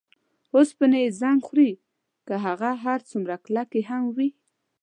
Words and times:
اوسپنې 0.55 0.99
یې 1.03 1.13
زنګ 1.21 1.39
خوري 1.47 1.71
که 2.27 2.35
هغه 2.45 2.69
هر 2.83 2.99
څومره 3.09 3.35
کلکې 3.45 3.81
هم 3.89 4.03
وي. 4.15 4.29